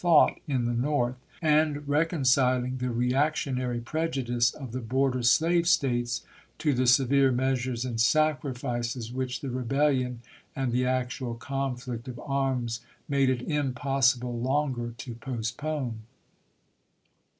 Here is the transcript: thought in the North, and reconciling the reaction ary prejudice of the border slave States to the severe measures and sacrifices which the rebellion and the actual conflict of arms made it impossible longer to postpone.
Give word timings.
thought 0.01 0.39
in 0.47 0.65
the 0.65 0.73
North, 0.73 1.13
and 1.43 1.87
reconciling 1.87 2.77
the 2.79 2.89
reaction 2.89 3.59
ary 3.61 3.79
prejudice 3.79 4.51
of 4.51 4.71
the 4.71 4.79
border 4.79 5.21
slave 5.21 5.67
States 5.67 6.23
to 6.57 6.73
the 6.73 6.87
severe 6.87 7.31
measures 7.31 7.85
and 7.85 8.01
sacrifices 8.01 9.13
which 9.13 9.41
the 9.41 9.49
rebellion 9.51 10.19
and 10.55 10.71
the 10.71 10.87
actual 10.87 11.35
conflict 11.35 12.07
of 12.07 12.19
arms 12.21 12.81
made 13.07 13.29
it 13.29 13.43
impossible 13.43 14.39
longer 14.41 14.91
to 14.97 15.13
postpone. 15.13 15.99